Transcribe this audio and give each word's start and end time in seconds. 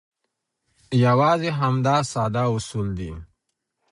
یوازې 1.05 1.49
همدا 1.59 1.97
ساده 2.11 2.43
اصول 2.55 2.87
دي. 2.99 3.11